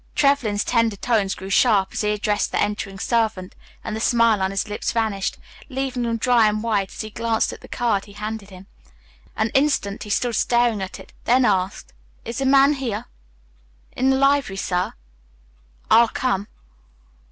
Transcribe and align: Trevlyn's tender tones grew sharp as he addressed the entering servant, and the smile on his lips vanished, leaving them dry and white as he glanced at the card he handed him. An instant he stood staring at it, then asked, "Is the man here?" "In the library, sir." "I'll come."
Trevlyn's 0.15 0.63
tender 0.63 0.95
tones 0.95 1.35
grew 1.35 1.51
sharp 1.51 1.89
as 1.91 2.01
he 2.01 2.09
addressed 2.09 2.51
the 2.51 2.59
entering 2.59 2.97
servant, 2.97 3.53
and 3.83 3.95
the 3.95 3.99
smile 3.99 4.41
on 4.41 4.49
his 4.49 4.67
lips 4.67 4.91
vanished, 4.91 5.37
leaving 5.69 6.01
them 6.01 6.17
dry 6.17 6.47
and 6.47 6.63
white 6.63 6.89
as 6.91 7.01
he 7.01 7.11
glanced 7.11 7.53
at 7.53 7.61
the 7.61 7.67
card 7.67 8.05
he 8.05 8.13
handed 8.13 8.49
him. 8.49 8.65
An 9.37 9.49
instant 9.49 10.01
he 10.01 10.09
stood 10.09 10.35
staring 10.35 10.81
at 10.81 10.99
it, 10.99 11.13
then 11.25 11.45
asked, 11.45 11.93
"Is 12.25 12.39
the 12.39 12.47
man 12.47 12.73
here?" 12.73 13.05
"In 13.91 14.09
the 14.09 14.17
library, 14.17 14.57
sir." 14.57 14.93
"I'll 15.91 16.07
come." 16.09 16.47